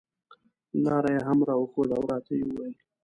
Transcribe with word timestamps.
لاره 0.83 1.09
یې 1.15 1.21
هم 1.27 1.39
راښوده 1.47 1.93
او 1.97 2.03
راته 2.11 2.31
یې 2.39 2.43
وویل. 2.47 2.75